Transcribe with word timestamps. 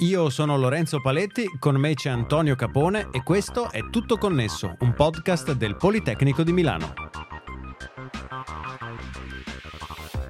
Io 0.00 0.30
sono 0.30 0.56
Lorenzo 0.56 1.02
Paletti, 1.02 1.44
con 1.58 1.76
me 1.76 1.92
c'è 1.92 2.08
Antonio 2.08 2.56
Capone 2.56 3.08
e 3.12 3.22
questo 3.22 3.70
è 3.70 3.90
Tutto 3.90 4.16
Connesso, 4.16 4.76
un 4.78 4.94
podcast 4.94 5.52
del 5.52 5.76
Politecnico 5.76 6.42
di 6.42 6.52
Milano. 6.52 6.94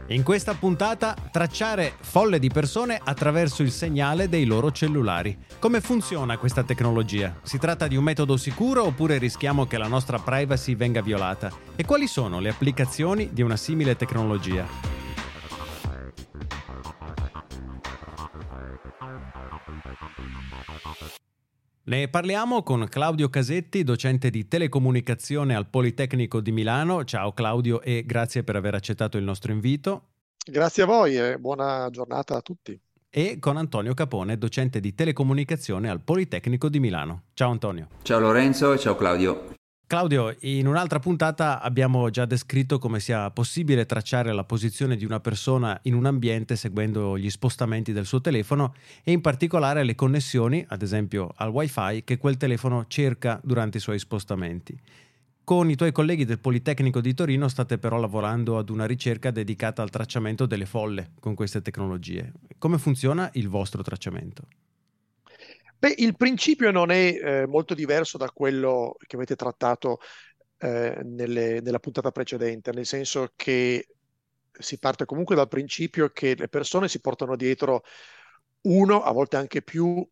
In 0.08 0.24
questa 0.24 0.54
puntata 0.54 1.14
tracciare 1.30 1.92
folle 2.00 2.40
di 2.40 2.48
persone 2.48 3.00
attraverso 3.00 3.62
il 3.62 3.70
segnale 3.70 4.28
dei 4.28 4.44
loro 4.44 4.72
cellulari. 4.72 5.38
Come 5.60 5.80
funziona 5.80 6.36
questa 6.36 6.64
tecnologia? 6.64 7.38
Si 7.42 7.58
tratta 7.58 7.86
di 7.86 7.94
un 7.94 8.02
metodo 8.02 8.36
sicuro 8.36 8.84
oppure 8.84 9.18
rischiamo 9.18 9.66
che 9.66 9.78
la 9.78 9.86
nostra 9.86 10.18
privacy 10.18 10.74
venga 10.74 11.00
violata? 11.00 11.48
E 11.76 11.84
quali 11.84 12.08
sono 12.08 12.40
le 12.40 12.48
applicazioni 12.48 13.28
di 13.32 13.42
una 13.42 13.56
simile 13.56 13.94
tecnologia? 13.94 14.99
Ne 21.90 22.06
parliamo 22.06 22.62
con 22.62 22.86
Claudio 22.88 23.28
Casetti, 23.28 23.82
docente 23.82 24.30
di 24.30 24.46
telecomunicazione 24.46 25.56
al 25.56 25.66
Politecnico 25.66 26.40
di 26.40 26.52
Milano. 26.52 27.02
Ciao 27.02 27.32
Claudio 27.32 27.82
e 27.82 28.04
grazie 28.06 28.44
per 28.44 28.54
aver 28.54 28.76
accettato 28.76 29.18
il 29.18 29.24
nostro 29.24 29.50
invito. 29.50 30.10
Grazie 30.46 30.84
a 30.84 30.86
voi 30.86 31.16
e 31.16 31.36
buona 31.36 31.88
giornata 31.90 32.36
a 32.36 32.42
tutti. 32.42 32.80
E 33.10 33.40
con 33.40 33.56
Antonio 33.56 33.92
Capone, 33.94 34.38
docente 34.38 34.78
di 34.78 34.94
telecomunicazione 34.94 35.90
al 35.90 36.00
Politecnico 36.00 36.68
di 36.68 36.78
Milano. 36.78 37.24
Ciao 37.34 37.50
Antonio. 37.50 37.88
Ciao 38.02 38.20
Lorenzo 38.20 38.72
e 38.72 38.78
ciao 38.78 38.94
Claudio. 38.94 39.54
Claudio, 39.90 40.36
in 40.42 40.68
un'altra 40.68 41.00
puntata 41.00 41.60
abbiamo 41.60 42.10
già 42.10 42.24
descritto 42.24 42.78
come 42.78 43.00
sia 43.00 43.28
possibile 43.32 43.86
tracciare 43.86 44.32
la 44.32 44.44
posizione 44.44 44.94
di 44.94 45.04
una 45.04 45.18
persona 45.18 45.76
in 45.82 45.94
un 45.94 46.06
ambiente 46.06 46.54
seguendo 46.54 47.18
gli 47.18 47.28
spostamenti 47.28 47.92
del 47.92 48.06
suo 48.06 48.20
telefono 48.20 48.74
e 49.02 49.10
in 49.10 49.20
particolare 49.20 49.82
le 49.82 49.96
connessioni, 49.96 50.64
ad 50.68 50.82
esempio 50.82 51.32
al 51.34 51.48
wifi, 51.48 52.04
che 52.04 52.18
quel 52.18 52.36
telefono 52.36 52.84
cerca 52.86 53.40
durante 53.42 53.78
i 53.78 53.80
suoi 53.80 53.98
spostamenti. 53.98 54.78
Con 55.42 55.68
i 55.68 55.74
tuoi 55.74 55.90
colleghi 55.90 56.24
del 56.24 56.38
Politecnico 56.38 57.00
di 57.00 57.12
Torino 57.12 57.48
state 57.48 57.76
però 57.76 57.98
lavorando 57.98 58.58
ad 58.58 58.70
una 58.70 58.86
ricerca 58.86 59.32
dedicata 59.32 59.82
al 59.82 59.90
tracciamento 59.90 60.46
delle 60.46 60.66
folle 60.66 61.14
con 61.18 61.34
queste 61.34 61.62
tecnologie. 61.62 62.32
Come 62.58 62.78
funziona 62.78 63.28
il 63.32 63.48
vostro 63.48 63.82
tracciamento? 63.82 64.44
Beh, 65.80 65.94
il 65.96 66.14
principio 66.14 66.70
non 66.70 66.90
è 66.90 67.40
eh, 67.42 67.46
molto 67.46 67.72
diverso 67.72 68.18
da 68.18 68.30
quello 68.30 68.96
che 68.98 69.16
avete 69.16 69.34
trattato 69.34 69.98
eh, 70.58 71.00
nelle, 71.04 71.62
nella 71.62 71.78
puntata 71.78 72.10
precedente, 72.10 72.70
nel 72.70 72.84
senso 72.84 73.32
che 73.34 73.88
si 74.52 74.78
parte 74.78 75.06
comunque 75.06 75.34
dal 75.34 75.48
principio 75.48 76.10
che 76.10 76.34
le 76.36 76.48
persone 76.48 76.86
si 76.86 77.00
portano 77.00 77.34
dietro 77.34 77.82
uno, 78.64 79.02
a 79.02 79.10
volte 79.12 79.38
anche 79.38 79.62
più 79.62 80.06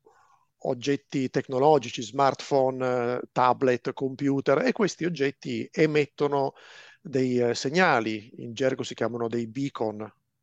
oggetti 0.62 1.28
tecnologici, 1.28 2.00
smartphone, 2.00 3.20
tablet, 3.30 3.92
computer 3.92 4.62
e 4.64 4.72
questi 4.72 5.04
oggetti 5.04 5.68
emettono 5.70 6.54
dei 7.02 7.40
eh, 7.40 7.54
segnali, 7.54 8.32
in 8.38 8.54
gergo 8.54 8.82
si 8.82 8.94
chiamano 8.94 9.28
dei 9.28 9.46
beacon 9.46 10.00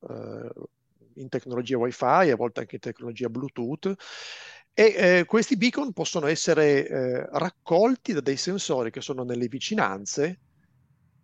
eh, 0.07 0.49
in 1.15 1.29
tecnologia 1.29 1.79
wifi, 1.79 2.29
a 2.29 2.35
volte 2.35 2.59
anche 2.59 2.75
in 2.75 2.81
tecnologia 2.81 3.27
Bluetooth 3.27 3.95
e 4.77 4.93
eh, 4.97 5.25
questi 5.25 5.55
beacon 5.55 5.93
possono 5.93 6.27
essere 6.27 6.85
eh, 6.85 7.25
raccolti 7.31 8.11
da 8.11 8.19
dei 8.19 8.35
sensori 8.35 8.91
che 8.91 8.99
sono 8.99 9.23
nelle 9.23 9.47
vicinanze 9.47 10.41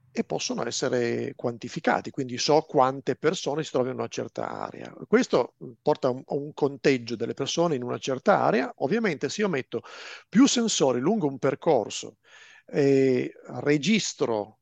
e 0.10 0.24
possono 0.24 0.66
essere 0.66 1.34
quantificati, 1.36 2.12
quindi 2.12 2.38
so 2.38 2.62
quante 2.62 3.18
persone 3.18 3.64
si 3.64 3.72
trovano 3.72 3.92
in 3.92 4.00
una 4.00 4.08
certa 4.08 4.50
area. 4.50 4.94
Questo 5.06 5.56
porta 5.82 6.08
a 6.08 6.12
un, 6.12 6.24
a 6.26 6.34
un 6.34 6.54
conteggio 6.54 7.18
delle 7.18 7.34
persone 7.34 7.76
in 7.76 7.84
una 7.84 7.98
certa 7.98 8.40
area. 8.40 8.72
Ovviamente 8.78 9.28
se 9.28 9.42
io 9.42 9.50
metto 9.50 9.82
più 10.30 10.48
sensori 10.48 11.02
lungo 11.02 11.28
un 11.28 11.38
percorso 11.38 12.20
e 12.66 13.34
registro 13.60 14.60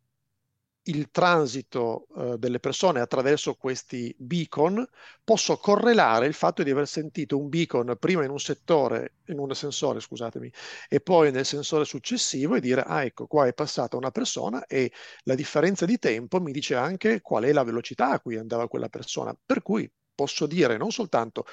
il 0.84 1.12
transito 1.12 2.08
eh, 2.16 2.38
delle 2.38 2.60
persone 2.60 3.00
attraverso 3.00 3.56
questi 3.56 4.14
beacon, 4.18 4.86
posso 5.24 5.58
correlare 5.58 6.26
il 6.26 6.34
fatto 6.34 6.64
di 6.64 6.72
aver 6.72 6.88
sentito 6.88 7.38
un 7.38 7.50
beacon 7.50 7.96
prima 8.00 8.24
in 8.24 8.32
un 8.32 8.40
settore, 8.40 9.16
in 9.28 9.40
un 9.40 9.54
sensore, 9.54 10.00
scusatemi, 10.00 10.52
e 10.88 11.00
poi 11.02 11.32
nel 11.32 11.46
sensore 11.46 11.86
successivo 11.86 12.56
e 12.56 12.62
dire, 12.62 12.82
ah 12.82 13.04
ecco, 13.04 13.28
qua 13.28 13.46
è 13.46 13.54
passata 13.54 13.98
una 13.98 14.12
persona 14.12 14.66
e 14.66 14.92
la 15.24 15.36
differenza 15.36 15.86
di 15.86 16.00
tempo 16.00 16.40
mi 16.40 16.52
dice 16.52 16.76
anche 16.76 17.22
qual 17.22 17.44
è 17.44 17.52
la 17.52 17.64
velocità 17.64 18.10
a 18.12 18.20
cui 18.20 18.38
andava 18.38 18.68
quella 18.68 18.90
persona. 18.90 19.36
Per 19.46 19.62
cui 19.62 19.92
posso 20.20 20.48
dire 20.48 20.76
non 20.76 20.92
soltanto 20.92 21.46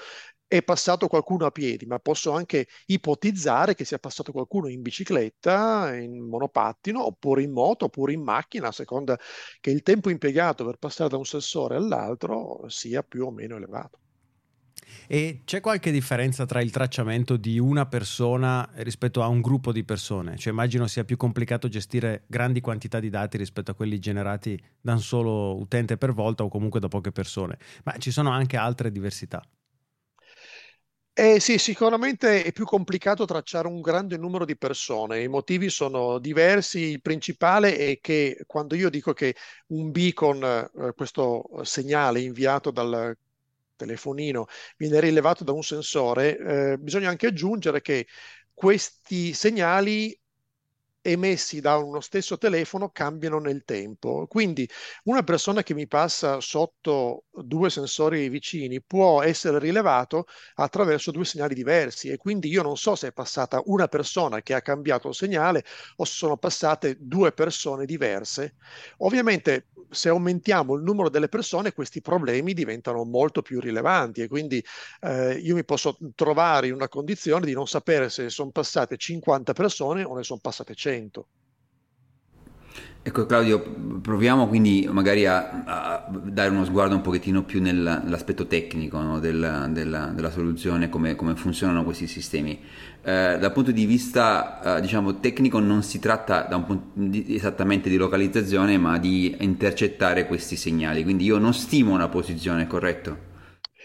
è 0.49 0.63
passato 0.63 1.09
qualcuno 1.09 1.47
a 1.47 1.51
piedi, 1.51 1.87
ma 1.87 1.99
posso 1.99 2.33
anche 2.33 2.69
ipotizzare 2.87 3.75
che 3.75 3.85
sia 3.85 3.99
passato 3.99 4.33
qualcuno 4.33 4.69
in 4.69 4.83
bicicletta, 4.83 5.97
in 5.97 6.21
monopattino, 6.21 7.05
oppure 7.05 7.43
in 7.43 7.53
moto, 7.53 7.87
oppure 7.87 8.13
in 8.13 8.23
macchina, 8.23 8.69
a 8.69 8.73
seconda 8.73 9.19
che 9.61 9.71
il 9.71 9.83
tempo 9.83 10.11
impiegato 10.11 10.65
per 10.65 10.77
passare 10.77 11.11
da 11.11 11.17
un 11.17 11.25
sensore 11.25 11.77
all'altro 11.77 12.69
sia 12.69 13.03
più 13.03 13.27
o 13.27 13.31
meno 13.31 13.57
elevato. 13.57 13.99
E 15.09 15.43
c'è 15.45 15.61
qualche 15.61 15.91
differenza 15.91 16.47
tra 16.47 16.61
il 16.61 16.71
tracciamento 16.71 17.37
di 17.37 17.59
una 17.59 17.87
persona 17.87 18.69
rispetto 18.77 19.23
a 19.23 19.27
un 19.29 19.41
gruppo 19.41 19.73
di 19.73 19.85
persone? 19.85 20.37
Cioè 20.37 20.53
immagino 20.53 20.87
sia 20.87 21.05
più 21.05 21.17
complicato 21.17 21.69
gestire 21.69 22.25
grandi 22.27 22.61
quantità 22.61 23.01
di 23.01 23.11
dati 23.11 23.37
rispetto 23.37 23.71
a 23.71 23.75
quelli 23.75 23.99
generati 23.99 24.61
da 24.81 24.93
un 24.93 25.01
solo 25.01 25.59
utente 25.59 25.97
per 25.97 26.13
volta 26.13 26.45
o 26.45 26.49
comunque 26.49 26.81
da 26.81 26.89
poche 26.89 27.13
persone, 27.13 27.59
ma 27.85 27.97
ci 27.99 28.11
sono 28.11 28.31
anche 28.31 28.57
altre 28.57 28.91
diversità. 28.93 29.43
Eh 31.19 31.41
sì, 31.41 31.57
sicuramente 31.57 32.43
è 32.45 32.53
più 32.53 32.67
complicato 32.67 33.25
tracciare 33.25 33.67
un 33.69 33.81
grande 33.81 34.19
numero 34.19 34.45
di 34.45 34.55
persone. 34.57 35.23
I 35.23 35.29
motivi 35.29 35.71
sono 35.71 36.19
diversi. 36.19 36.79
Il 36.91 37.01
principale 37.01 37.75
è 37.79 37.99
che 38.01 38.43
quando 38.47 38.75
io 38.75 38.91
dico 38.91 39.15
che 39.15 39.35
un 39.69 39.91
beacon, 39.91 40.43
eh, 40.45 40.93
questo 40.95 41.49
segnale 41.63 42.21
inviato 42.21 42.71
dal 42.71 43.17
telefonino, 43.77 44.47
viene 44.77 45.01
rilevato 45.01 45.43
da 45.43 45.53
un 45.53 45.63
sensore, 45.63 46.73
eh, 46.75 46.79
bisogna 46.79 47.09
anche 47.09 47.29
aggiungere 47.29 47.81
che 47.81 48.07
questi 48.53 49.33
segnali 49.33 50.19
emessi 51.07 51.61
da 51.61 51.77
uno 51.77 52.01
stesso 52.01 52.39
telefono 52.39 52.91
cambiano 52.91 53.39
nel 53.39 53.65
tempo. 53.65 54.27
Quindi 54.27 54.69
una 55.05 55.23
persona 55.23 55.63
che 55.63 55.75
mi 55.75 55.87
passa 55.87 56.41
sotto 56.41 57.25
due 57.31 57.71
sensori 57.71 58.29
vicini 58.29 58.83
può 58.83 59.23
essere 59.23 59.59
rilevato 59.59 60.27
attraverso 60.55 61.11
due 61.11 61.25
segnali 61.25 61.55
diversi 61.55 62.09
e 62.09 62.17
quindi 62.17 62.49
io 62.49 62.63
non 62.63 62.77
so 62.77 62.95
se 62.95 63.09
è 63.09 63.13
passata 63.13 63.63
una 63.67 63.89
persona 63.89 64.43
che 64.43 64.55
ha 64.55 64.61
cambiato 64.63 65.09
il 65.09 65.15
segnale 65.15 65.65
o 65.97 66.05
se 66.05 66.13
sono 66.15 66.37
passate 66.37 66.97
due 67.01 67.33
persone 67.33 67.85
diverse. 67.87 68.57
Ovviamente 68.99 69.69
se 69.91 70.09
aumentiamo 70.09 70.75
il 70.75 70.83
numero 70.83 71.09
delle 71.09 71.29
persone 71.29 71.73
questi 71.73 72.01
problemi 72.01 72.55
diventano 72.55 73.05
molto 73.05 73.41
più 73.43 73.61
rilevanti 73.61 74.21
e 74.21 74.29
quindi 74.29 74.63
eh, 75.01 75.35
io 75.35 75.55
mi 75.55 75.65
posso 75.65 75.97
trovare 76.15 76.67
in 76.69 76.75
una 76.75 76.89
condizione 76.89 77.47
di 77.47 77.53
non 77.53 77.67
sapere 77.69 78.09
se 78.11 78.29
sono 78.29 78.51
passate 78.51 78.97
50 78.97 79.53
persone 79.53 80.03
o 80.03 80.15
ne 80.17 80.23
sono 80.25 80.41
passate 80.41 80.75
100 80.75 80.96
100. 80.97 81.27
Ecco 83.03 83.25
Claudio, 83.25 83.63
proviamo 84.03 84.49
quindi 84.49 84.89
magari 84.91 85.27
a, 85.27 85.63
a, 85.65 86.09
dare 86.11 86.51
uno 86.51 86.65
sguardo 86.65 86.97
un 86.97 87.03
pochettino 87.03 87.45
più 87.45 87.61
nel, 87.63 87.77
nell'aspetto 87.77 88.49
tecnico 88.49 89.01
no, 89.01 89.21
della, 89.21 89.69
della, 89.69 90.07
della, 90.07 90.31
soluzione, 90.31 90.89
come, 90.89 91.15
come, 91.15 91.37
funzionano 91.37 91.85
questi 91.85 92.09
sistemi. 92.09 92.61
Eh, 93.03 93.37
dal 93.39 93.53
punto 93.53 93.71
di 93.71 93.87
vista 93.87 94.79
eh, 94.79 94.81
diciamo, 94.81 95.21
tecnico 95.21 95.61
non 95.61 95.85
si 95.85 96.01
tratta 96.01 96.49
punto, 96.67 96.91
di, 96.95 97.37
esattamente 97.37 97.89
di 97.89 97.97
localizzazione 97.97 98.77
ma 98.77 98.99
di 98.99 99.37
intercettare 99.39 100.27
questi 100.27 100.57
segnali, 100.57 101.05
quindi 101.05 101.27
io 101.27 101.39
non 101.39 101.55
stimo 101.55 101.93
una 101.93 102.09
posizione, 102.09 102.67
corretto? 102.67 103.35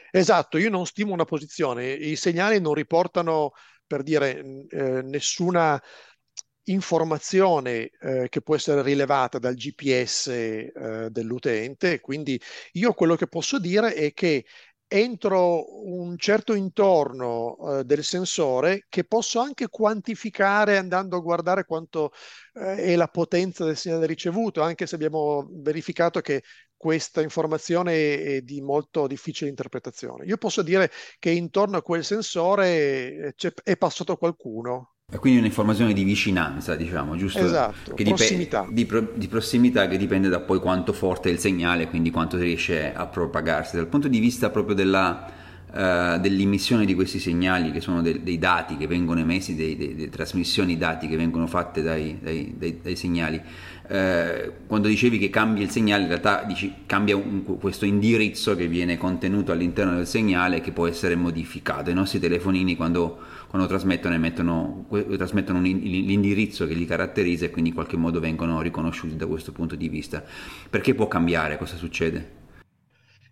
Esatto, 0.09 0.57
io 0.57 0.71
non 0.71 0.87
stimo 0.87 1.13
una 1.13 1.25
posizione, 1.25 1.91
i 1.91 2.15
segnali 2.15 2.59
non 2.59 2.73
riportano 2.73 3.51
per 3.85 4.01
dire 4.01 4.65
eh, 4.69 5.01
nessuna 5.03 5.79
informazione 6.65 7.89
eh, 7.99 8.27
che 8.29 8.41
può 8.41 8.55
essere 8.55 8.81
rilevata 8.81 9.39
dal 9.39 9.55
GPS 9.55 10.27
eh, 10.27 11.07
dell'utente. 11.09 11.99
Quindi 11.99 12.39
io 12.73 12.93
quello 12.93 13.15
che 13.15 13.27
posso 13.27 13.59
dire 13.59 13.93
è 13.93 14.13
che 14.13 14.45
entro 14.93 15.85
un 15.85 16.17
certo 16.17 16.53
intorno 16.53 17.79
eh, 17.79 17.83
del 17.85 18.03
sensore 18.03 18.87
che 18.89 19.05
posso 19.05 19.39
anche 19.39 19.69
quantificare 19.69 20.77
andando 20.77 21.15
a 21.15 21.21
guardare 21.21 21.63
quanto 21.63 22.11
eh, 22.55 22.75
è 22.75 22.95
la 22.97 23.07
potenza 23.07 23.63
del 23.63 23.77
segnale 23.77 24.05
ricevuto, 24.05 24.61
anche 24.61 24.85
se 24.85 24.95
abbiamo 24.95 25.47
verificato 25.49 26.19
che 26.19 26.43
questa 26.75 27.21
informazione 27.21 28.21
è 28.21 28.41
di 28.41 28.59
molto 28.59 29.07
difficile 29.07 29.49
interpretazione. 29.49 30.25
Io 30.25 30.37
posso 30.37 30.61
dire 30.61 30.91
che 31.19 31.29
intorno 31.29 31.77
a 31.77 31.81
quel 31.83 32.03
sensore 32.03 33.33
eh, 33.37 33.53
è 33.63 33.77
passato 33.77 34.17
qualcuno, 34.17 34.95
e 35.13 35.17
quindi 35.17 35.39
un'informazione 35.39 35.91
di 35.91 36.05
vicinanza, 36.05 36.75
diciamo, 36.77 37.17
giusto? 37.17 37.39
Esatto, 37.39 37.93
che 37.93 38.03
prossimità. 38.05 38.61
Dip- 38.61 38.73
di, 38.73 38.85
pro- 38.85 39.11
di, 39.13 39.27
prossimità 39.27 39.87
che 39.89 39.97
dipende 39.97 40.29
da 40.29 40.39
poi 40.39 40.59
quanto 40.59 40.93
forte 40.93 41.27
è 41.27 41.33
il 41.33 41.37
segnale, 41.37 41.89
quindi 41.89 42.11
quanto 42.11 42.37
riesce 42.37 42.93
a 42.93 43.05
propagarsi. 43.07 43.75
Dal 43.75 43.87
punto 43.87 44.07
di 44.07 44.19
vista 44.19 44.49
proprio 44.49 44.73
della, 44.73 45.29
uh, 45.71 46.19
dell'emissione 46.19 46.85
di 46.85 46.93
questi 46.93 47.19
segnali, 47.19 47.71
che 47.71 47.81
sono 47.81 48.01
de- 48.01 48.21
dei 48.23 48.37
dati 48.37 48.77
che 48.77 48.87
vengono 48.87 49.19
emessi, 49.19 49.55
delle 49.55 50.09
trasmissioni 50.09 50.77
dati 50.77 51.07
che 51.07 51.15
vengono 51.15 51.47
fatte 51.47 51.81
dai, 51.81 52.17
dai, 52.21 52.53
dai, 52.57 52.79
dai 52.81 52.95
segnali. 52.95 53.41
Uh, 53.91 54.51
quando 54.67 54.87
dicevi 54.87 55.17
che 55.17 55.29
cambia 55.29 55.63
il 55.63 55.69
segnale, 55.69 56.03
in 56.03 56.07
realtà 56.07 56.43
dici, 56.43 56.73
cambia 56.85 57.15
un, 57.15 57.43
questo 57.59 57.85
indirizzo 57.85 58.55
che 58.55 58.67
viene 58.67 58.97
contenuto 58.97 59.51
all'interno 59.51 59.95
del 59.95 60.07
segnale 60.07 60.61
che 60.61 60.71
può 60.71 60.87
essere 60.87 61.15
modificato. 61.15 61.89
I 61.89 61.93
nostri 61.93 62.19
telefonini 62.19 62.75
quando, 62.75 63.19
quando 63.47 63.67
trasmettono 63.67 64.15
emettono, 64.15 64.85
trasmettono 65.17 65.59
un, 65.59 65.63
l'indirizzo 65.63 66.67
che 66.67 66.73
li 66.73 66.85
caratterizza 66.85 67.45
e 67.45 67.49
quindi 67.49 67.69
in 67.69 67.75
qualche 67.75 67.97
modo 67.97 68.19
vengono 68.19 68.61
riconosciuti 68.61 69.15
da 69.15 69.27
questo 69.27 69.51
punto 69.51 69.75
di 69.75 69.89
vista. 69.89 70.23
Perché 70.69 70.95
può 70.95 71.07
cambiare? 71.07 71.57
Cosa 71.57 71.75
succede? 71.75 72.40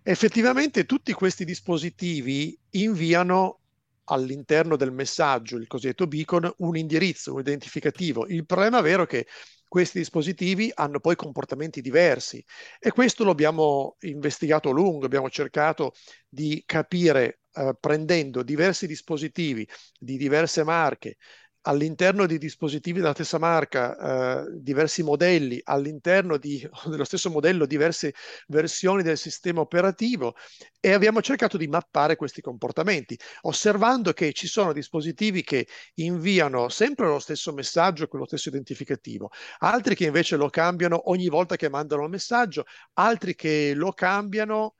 Effettivamente 0.09 0.85
tutti 0.85 1.13
questi 1.13 1.45
dispositivi 1.45 2.59
inviano 2.71 3.59
all'interno 4.05 4.75
del 4.75 4.91
messaggio, 4.91 5.55
il 5.55 5.67
cosiddetto 5.67 6.07
beacon, 6.07 6.51
un 6.57 6.75
indirizzo, 6.75 7.31
un 7.31 7.41
identificativo. 7.41 8.25
Il 8.25 8.43
problema 8.47 8.81
vero 8.81 9.03
è 9.03 9.05
che 9.05 9.27
questi 9.67 9.99
dispositivi 9.99 10.71
hanno 10.73 10.99
poi 10.99 11.15
comportamenti 11.15 11.79
diversi 11.79 12.43
e 12.79 12.89
questo 12.89 13.23
lo 13.23 13.29
abbiamo 13.29 13.97
investigato 13.99 14.69
a 14.69 14.73
lungo, 14.73 15.05
abbiamo 15.05 15.29
cercato 15.29 15.93
di 16.27 16.63
capire 16.65 17.41
eh, 17.53 17.77
prendendo 17.79 18.41
diversi 18.41 18.87
dispositivi 18.87 19.67
di 19.99 20.17
diverse 20.17 20.63
marche, 20.63 21.17
all'interno 21.63 22.25
di 22.25 22.37
dispositivi 22.37 22.99
della 22.99 23.13
stessa 23.13 23.37
marca, 23.37 24.43
eh, 24.43 24.59
diversi 24.59 25.03
modelli, 25.03 25.59
all'interno 25.63 26.37
di, 26.37 26.67
dello 26.87 27.03
stesso 27.03 27.29
modello 27.29 27.65
diverse 27.65 28.13
versioni 28.47 29.03
del 29.03 29.17
sistema 29.17 29.61
operativo 29.61 30.35
e 30.79 30.93
abbiamo 30.93 31.21
cercato 31.21 31.57
di 31.57 31.67
mappare 31.67 32.15
questi 32.15 32.41
comportamenti, 32.41 33.17
osservando 33.41 34.13
che 34.13 34.31
ci 34.33 34.47
sono 34.47 34.71
dispositivi 34.73 35.43
che 35.43 35.67
inviano 35.95 36.69
sempre 36.69 37.07
lo 37.07 37.19
stesso 37.19 37.53
messaggio 37.53 38.07
con 38.07 38.19
lo 38.19 38.25
stesso 38.25 38.49
identificativo, 38.49 39.29
altri 39.59 39.95
che 39.95 40.05
invece 40.05 40.35
lo 40.37 40.49
cambiano 40.49 41.09
ogni 41.09 41.27
volta 41.27 41.55
che 41.55 41.69
mandano 41.69 42.03
il 42.03 42.09
messaggio, 42.09 42.65
altri 42.93 43.35
che 43.35 43.73
lo 43.75 43.91
cambiano 43.91 44.75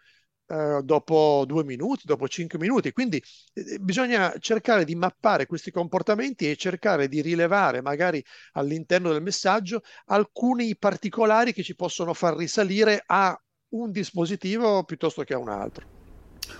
eh, 0.50 0.82
dopo 0.84 1.44
due 1.46 1.64
minuti, 1.64 2.04
dopo 2.06 2.28
cinque 2.28 2.58
minuti. 2.58 2.92
Quindi 2.92 3.22
eh, 3.54 3.78
bisogna 3.80 4.34
cercare 4.40 4.84
di 4.84 4.96
mappare 4.96 5.46
questi 5.46 5.70
comportamenti 5.72 6.50
e 6.50 6.56
cercare 6.56 7.08
di 7.08 7.22
rilevare 7.22 7.82
magari 7.82 8.24
all'interno 8.54 9.12
del 9.12 9.22
messaggio 9.22 9.82
alcuni 10.06 10.76
particolari 10.76 11.54
che 11.54 11.64
ci 11.64 11.76
possono 11.76 12.14
far 12.14 12.36
risalire 12.36 13.04
a 13.06 13.40
un 13.70 13.92
dispositivo 13.92 14.84
piuttosto 14.84 15.24
che 15.24 15.36
a 15.36 15.38
un 15.38 15.50
altro. 15.50 15.99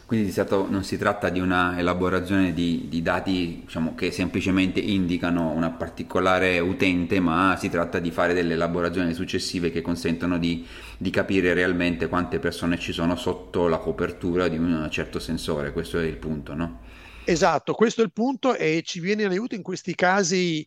Quindi 0.06 0.28
di 0.28 0.32
certo 0.32 0.68
non 0.70 0.84
si 0.84 0.98
tratta 0.98 1.30
di 1.30 1.40
una 1.40 1.78
elaborazione 1.78 2.54
di, 2.54 2.88
di 2.90 3.02
dati 3.02 3.62
diciamo, 3.66 3.96
che 3.96 4.12
semplicemente 4.12 4.80
indicano 4.80 5.52
una 5.52 5.70
particolare 5.70 6.60
utente, 6.60 7.20
ma 7.20 7.56
si 7.60 7.70
tratta 7.70 8.00
di 8.00 8.12
fare 8.12 8.34
delle 8.34 8.54
elaborazioni 8.54 9.14
successive 9.14 9.72
che 9.72 9.82
consentono 9.82 10.38
di, 10.38 10.66
di 10.98 11.10
capire 11.10 11.54
realmente 11.54 12.08
quante 12.08 12.40
persone 12.40 12.80
ci 12.80 12.92
sono 12.92 13.16
sotto 13.16 13.68
la 13.68 13.78
copertura 13.78 14.48
di 14.48 14.58
un 14.58 14.88
certo 14.92 15.20
sensore. 15.20 15.72
Questo 15.72 16.00
è 16.00 16.04
il 16.06 16.18
punto, 16.18 16.54
no? 16.54 16.82
Esatto, 17.24 17.74
questo 17.74 18.02
è 18.02 18.04
il 18.04 18.12
punto 18.12 18.56
e 18.56 18.82
ci 18.84 19.00
viene 19.00 19.24
in 19.24 19.30
aiuto 19.30 19.54
in 19.54 19.62
questi 19.62 19.94
casi 19.94 20.66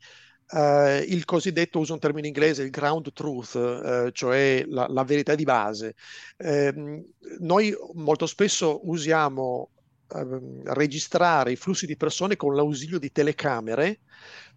Uh, 0.52 1.02
il 1.06 1.24
cosiddetto, 1.24 1.78
uso 1.78 1.94
un 1.94 1.98
termine 1.98 2.26
inglese, 2.26 2.62
il 2.62 2.68
ground 2.68 3.10
truth, 3.14 3.54
uh, 3.54 4.10
cioè 4.10 4.62
la, 4.68 4.86
la, 4.86 5.02
verità 5.02 5.34
di 5.34 5.44
base. 5.44 5.94
Uh, 6.36 7.02
noi 7.38 7.74
molto 7.94 8.26
spesso 8.26 8.86
usiamo 8.86 9.70
ehm, 10.14 10.62
registrare 10.74 11.52
i 11.52 11.56
flussi 11.56 11.86
di 11.86 11.96
persone 11.96 12.36
con 12.36 12.54
l'ausilio 12.54 12.98
di 12.98 13.10
telecamere 13.10 14.00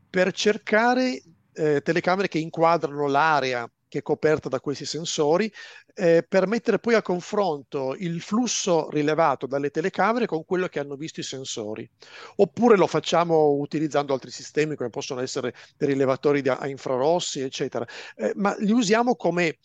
per 0.09 0.33
cercare 0.33 1.21
eh, 1.53 1.81
telecamere 1.81 2.27
che 2.27 2.39
inquadrano 2.39 3.07
l'area 3.07 3.69
che 3.87 3.99
è 3.99 4.01
coperta 4.01 4.49
da 4.49 4.59
questi 4.59 4.85
sensori, 4.85 5.51
eh, 5.93 6.25
per 6.27 6.47
mettere 6.47 6.79
poi 6.79 6.95
a 6.95 7.01
confronto 7.01 7.95
il 7.97 8.21
flusso 8.21 8.89
rilevato 8.89 9.47
dalle 9.47 9.69
telecamere 9.69 10.25
con 10.25 10.45
quello 10.45 10.67
che 10.67 10.79
hanno 10.79 10.95
visto 10.95 11.19
i 11.19 11.23
sensori. 11.23 11.89
Oppure 12.37 12.77
lo 12.77 12.87
facciamo 12.87 13.51
utilizzando 13.51 14.13
altri 14.13 14.31
sistemi 14.31 14.75
come 14.75 14.89
possono 14.89 15.21
essere 15.21 15.53
dei 15.77 15.89
rilevatori 15.89 16.41
di, 16.41 16.49
a 16.49 16.67
infrarossi, 16.67 17.41
eccetera, 17.41 17.85
eh, 18.15 18.33
ma 18.35 18.55
li 18.59 18.71
usiamo 18.71 19.15
come 19.15 19.57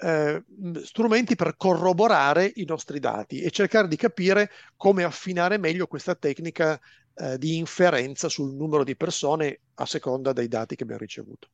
eh, 0.00 0.42
strumenti 0.84 1.34
per 1.34 1.56
corroborare 1.56 2.52
i 2.56 2.64
nostri 2.64 3.00
dati 3.00 3.40
e 3.40 3.50
cercare 3.50 3.88
di 3.88 3.96
capire 3.96 4.50
come 4.76 5.02
affinare 5.02 5.58
meglio 5.58 5.86
questa 5.86 6.14
tecnica 6.14 6.78
eh, 7.14 7.36
di 7.36 7.56
inferenza 7.56 8.28
sul 8.28 8.54
numero 8.54 8.84
di 8.84 8.96
persone 8.96 9.60
a 9.74 9.86
seconda 9.86 10.32
dei 10.32 10.48
dati 10.48 10.76
che 10.76 10.84
abbiamo 10.84 11.00
ricevuto. 11.00 11.48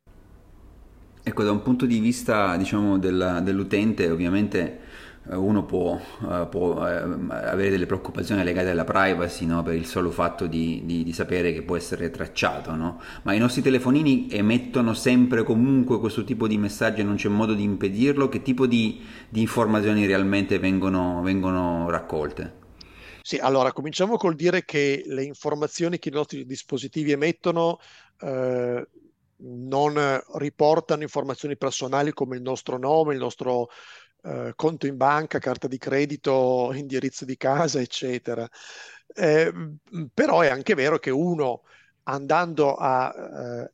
Ecco, 1.27 1.43
da 1.43 1.53
un 1.53 1.63
punto 1.63 1.87
di 1.87 2.01
vista 2.01 2.55
diciamo, 2.59 2.99
della, 2.99 3.41
dell'utente, 3.41 4.11
ovviamente 4.11 4.81
eh, 5.31 5.35
uno 5.35 5.65
può, 5.65 5.99
uh, 6.21 6.49
può 6.51 6.75
uh, 6.75 6.83
avere 6.83 7.71
delle 7.71 7.87
preoccupazioni 7.87 8.45
legate 8.45 8.69
alla 8.69 8.85
privacy 8.85 9.47
no? 9.47 9.63
per 9.63 9.73
il 9.75 9.87
solo 9.87 10.11
fatto 10.11 10.47
di, 10.47 10.83
di, 10.85 11.03
di, 11.03 11.13
sapere 11.15 11.55
che 11.55 11.63
può 11.63 11.77
essere 11.77 12.11
tracciato, 12.11 12.75
no? 12.75 13.01
ma 13.23 13.33
i 13.33 13.39
nostri 13.39 13.63
telefonini 13.63 14.29
emettono 14.31 14.93
sempre 14.93 15.45
comunque 15.45 15.99
questo 15.99 16.25
tipo 16.25 16.47
di 16.47 16.59
messaggi 16.59 17.01
e 17.01 17.05
non 17.05 17.17
c'è 17.17 17.31
modo 17.31 17.55
di 17.55 17.63
impedirlo? 17.63 18.29
Che 18.29 18.43
tipo 18.43 18.67
di, 18.67 19.03
di 19.27 19.41
informazioni 19.41 20.05
realmente 20.05 20.59
vengono, 20.59 21.23
vengono 21.23 21.89
raccolte? 21.89 22.61
Sì, 23.23 23.39
allora 23.39 23.73
cominciamo 23.73 24.19
col 24.19 24.35
dire 24.35 24.67
che 24.67 25.05
le 25.07 25.25
informazioni 25.25 25.99
che 25.99 26.11
i 26.11 26.13
nostri 26.13 26.45
dispositivi 26.45 27.13
emettono 27.13 27.79
eh, 28.21 28.87
non 29.45 30.23
riportano 30.37 31.03
informazioni 31.03 31.57
personali 31.57 32.13
come 32.13 32.37
il 32.37 32.43
nostro 32.43 32.79
nome, 32.79 33.15
il 33.15 33.21
nostro 33.21 33.69
eh, 34.23 34.53
conto 34.57 34.87
in 34.87 34.97
banca, 34.97 35.39
carta 35.39 35.69
di 35.69 35.79
credito, 35.79 36.73
indirizzo 36.75 37.25
di 37.25 37.37
casa, 37.37 37.81
eccetera. 37.81 38.49
Eh, 39.15 39.53
però 40.13 40.41
è 40.41 40.49
anche 40.49 40.75
vero 40.75 40.99
che 40.99 41.11
uno 41.11 41.63
andando 42.05 42.75
a 42.75 43.15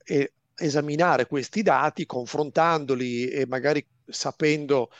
eh, 0.04 0.32
esaminare 0.56 1.26
questi 1.26 1.62
dati, 1.62 2.06
confrontandoli 2.06 3.28
e 3.28 3.46
magari 3.46 3.84
sapendo 4.06 4.90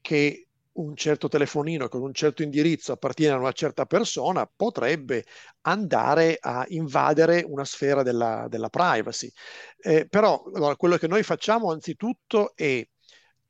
che 0.00 0.45
un 0.76 0.96
certo 0.96 1.28
telefonino 1.28 1.88
con 1.88 2.02
un 2.02 2.12
certo 2.12 2.42
indirizzo 2.42 2.92
appartiene 2.92 3.34
a 3.34 3.38
una 3.38 3.52
certa 3.52 3.86
persona, 3.86 4.50
potrebbe 4.54 5.24
andare 5.62 6.38
a 6.40 6.64
invadere 6.68 7.44
una 7.46 7.64
sfera 7.64 8.02
della, 8.02 8.46
della 8.48 8.68
privacy. 8.68 9.30
Eh, 9.78 10.06
però 10.08 10.42
allora, 10.54 10.76
quello 10.76 10.96
che 10.96 11.08
noi 11.08 11.22
facciamo 11.22 11.70
anzitutto 11.70 12.54
è 12.54 12.86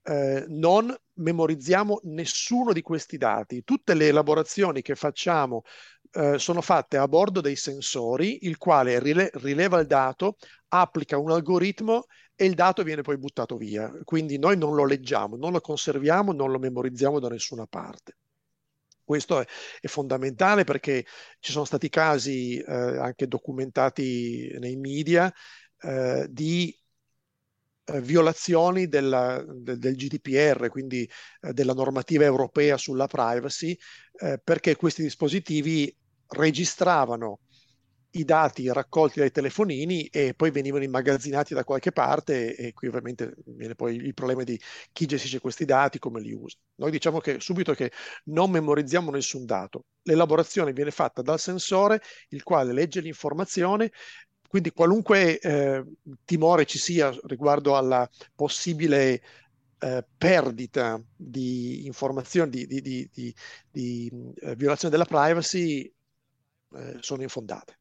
eh, 0.08 0.44
non 0.48 0.94
memorizziamo 1.14 2.00
nessuno 2.04 2.72
di 2.72 2.82
questi 2.82 3.16
dati. 3.16 3.64
Tutte 3.64 3.94
le 3.94 4.08
elaborazioni 4.08 4.82
che 4.82 4.94
facciamo 4.94 5.62
eh, 6.12 6.38
sono 6.38 6.60
fatte 6.60 6.96
a 6.96 7.08
bordo 7.08 7.40
dei 7.40 7.56
sensori, 7.56 8.46
il 8.46 8.56
quale 8.56 9.00
rile- 9.00 9.30
rileva 9.34 9.80
il 9.80 9.86
dato, 9.86 10.36
applica 10.68 11.18
un 11.18 11.30
algoritmo 11.30 12.06
e 12.36 12.44
il 12.44 12.54
dato 12.54 12.82
viene 12.82 13.02
poi 13.02 13.16
buttato 13.16 13.56
via. 13.56 13.90
Quindi 14.04 14.38
noi 14.38 14.56
non 14.56 14.74
lo 14.74 14.84
leggiamo, 14.84 15.36
non 15.36 15.52
lo 15.52 15.60
conserviamo, 15.60 16.32
non 16.32 16.50
lo 16.50 16.58
memorizziamo 16.58 17.18
da 17.18 17.28
nessuna 17.28 17.66
parte. 17.66 18.16
Questo 19.02 19.40
è, 19.40 19.46
è 19.80 19.86
fondamentale 19.86 20.64
perché 20.64 21.06
ci 21.40 21.52
sono 21.52 21.64
stati 21.64 21.88
casi 21.88 22.58
eh, 22.58 22.72
anche 22.72 23.26
documentati 23.26 24.54
nei 24.58 24.76
media 24.76 25.32
eh, 25.80 26.26
di 26.28 26.76
eh, 27.84 28.00
violazioni 28.00 28.88
della, 28.88 29.42
de, 29.46 29.78
del 29.78 29.94
GDPR, 29.94 30.68
quindi 30.68 31.08
eh, 31.40 31.52
della 31.52 31.72
normativa 31.72 32.24
europea 32.24 32.76
sulla 32.76 33.06
privacy, 33.06 33.76
eh, 34.18 34.40
perché 34.42 34.76
questi 34.76 35.02
dispositivi 35.02 35.94
registravano 36.28 37.40
i 38.18 38.24
dati 38.24 38.70
raccolti 38.72 39.20
dai 39.20 39.30
telefonini 39.30 40.06
e 40.06 40.34
poi 40.34 40.50
venivano 40.50 40.84
immagazzinati 40.84 41.54
da 41.54 41.64
qualche 41.64 41.92
parte 41.92 42.54
e 42.54 42.72
qui 42.72 42.88
ovviamente 42.88 43.34
viene 43.46 43.74
poi 43.74 43.96
il 43.96 44.14
problema 44.14 44.42
di 44.42 44.60
chi 44.92 45.06
gestisce 45.06 45.40
questi 45.40 45.64
dati, 45.64 45.98
come 45.98 46.20
li 46.20 46.32
usa. 46.32 46.56
Noi 46.76 46.90
diciamo 46.90 47.18
che 47.18 47.40
subito 47.40 47.74
che 47.74 47.92
non 48.24 48.50
memorizziamo 48.50 49.10
nessun 49.10 49.44
dato. 49.44 49.84
L'elaborazione 50.02 50.72
viene 50.72 50.90
fatta 50.90 51.22
dal 51.22 51.38
sensore, 51.40 52.00
il 52.28 52.42
quale 52.42 52.72
legge 52.72 53.00
l'informazione, 53.00 53.90
quindi 54.48 54.70
qualunque 54.70 55.38
eh, 55.38 55.84
timore 56.24 56.64
ci 56.66 56.78
sia 56.78 57.14
riguardo 57.24 57.76
alla 57.76 58.08
possibile 58.34 59.22
eh, 59.78 60.04
perdita 60.16 61.00
di 61.14 61.84
informazioni, 61.86 62.50
di, 62.50 62.66
di, 62.66 63.10
di, 63.12 63.34
di 63.70 64.32
eh, 64.40 64.54
violazione 64.56 64.96
della 64.96 65.04
privacy, 65.04 65.92
eh, 66.74 66.96
sono 67.00 67.22
infondate. 67.22 67.78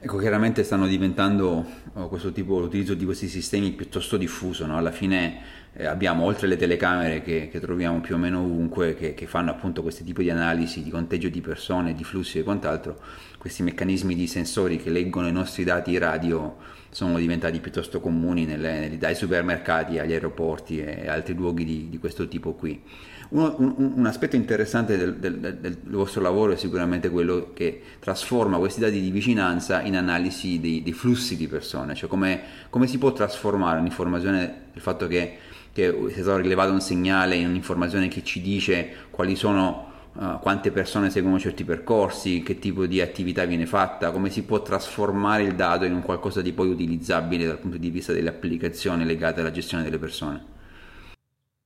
Ecco, 0.00 0.16
chiaramente 0.18 0.62
stanno 0.62 0.86
diventando 0.86 1.66
oh, 1.94 2.08
questo 2.08 2.30
tipo, 2.30 2.60
l'utilizzo 2.60 2.94
di 2.94 3.04
questi 3.04 3.26
sistemi 3.26 3.72
piuttosto 3.72 4.16
diffuso, 4.16 4.64
no? 4.64 4.76
alla 4.76 4.92
fine 4.92 5.40
eh, 5.72 5.86
abbiamo 5.86 6.22
oltre 6.22 6.46
le 6.46 6.56
telecamere 6.56 7.20
che, 7.20 7.48
che, 7.50 7.58
troviamo 7.58 8.00
più 8.00 8.14
o 8.14 8.18
meno 8.18 8.38
ovunque, 8.38 8.94
che, 8.94 9.14
che, 9.14 9.26
fanno 9.26 9.50
appunto 9.50 9.82
questi 9.82 10.04
tipi 10.04 10.22
di 10.22 10.30
analisi 10.30 10.84
di 10.84 10.90
conteggio 10.90 11.28
di 11.28 11.40
persone, 11.40 11.94
di 11.94 12.04
flussi 12.04 12.38
e 12.38 12.44
quant'altro, 12.44 13.00
questi 13.38 13.64
meccanismi 13.64 14.14
di 14.14 14.28
sensori 14.28 14.76
che 14.76 14.90
leggono 14.90 15.26
i 15.26 15.32
nostri 15.32 15.64
dati 15.64 15.98
radio 15.98 16.58
sono 16.90 17.18
diventati 17.18 17.58
piuttosto 17.58 17.98
comuni 17.98 18.44
nelle, 18.44 18.96
dai 19.00 19.16
supermercati 19.16 19.98
agli 19.98 20.12
aeroporti 20.12 20.78
e 20.78 21.08
altri 21.08 21.34
luoghi 21.34 21.64
di, 21.64 21.88
di 21.88 21.98
questo 21.98 22.28
tipo 22.28 22.52
qui. 22.52 22.80
Uno, 23.30 23.54
un, 23.58 23.92
un, 23.96 24.06
aspetto 24.06 24.36
interessante 24.36 24.96
del, 24.96 25.16
del, 25.16 25.38
del, 25.38 25.78
vostro 25.82 26.22
lavoro 26.22 26.52
è 26.52 26.56
sicuramente 26.56 27.10
quello 27.10 27.50
che 27.52 27.82
trasforma 27.98 28.56
questi 28.56 28.80
dati 28.80 29.02
di 29.02 29.10
vicinanza 29.10 29.82
in 29.82 29.98
analisi 29.98 30.58
dei, 30.60 30.82
dei 30.82 30.94
flussi 30.94 31.36
di 31.36 31.46
persone, 31.46 31.94
cioè 31.94 32.08
come, 32.08 32.40
come, 32.70 32.86
si 32.86 32.96
può 32.96 33.12
trasformare 33.12 33.80
un'informazione, 33.80 34.68
il 34.72 34.80
fatto 34.80 35.06
che, 35.08 35.36
che 35.74 35.94
sia 36.10 36.22
stato 36.22 36.38
rilevato 36.38 36.72
un 36.72 36.80
segnale 36.80 37.36
in 37.36 37.48
un'informazione 37.48 38.08
che 38.08 38.24
ci 38.24 38.40
dice 38.40 38.88
quali 39.10 39.36
sono 39.36 39.86
Uh, 40.10 40.40
quante 40.40 40.72
persone 40.72 41.10
seguono 41.10 41.38
certi 41.38 41.62
percorsi, 41.62 42.42
che 42.42 42.58
tipo 42.58 42.86
di 42.86 43.00
attività 43.00 43.44
viene 43.44 43.66
fatta, 43.66 44.10
come 44.10 44.30
si 44.30 44.42
può 44.42 44.60
trasformare 44.62 45.44
il 45.44 45.54
dato 45.54 45.84
in 45.84 45.94
un 45.94 46.02
qualcosa 46.02 46.42
di 46.42 46.52
poi 46.52 46.70
utilizzabile 46.70 47.46
dal 47.46 47.58
punto 47.58 47.76
di 47.76 47.88
vista 47.88 48.12
delle 48.12 48.30
applicazioni 48.30 49.04
legate 49.04 49.40
alla 49.40 49.52
gestione 49.52 49.84
delle 49.84 49.98
persone. 49.98 50.56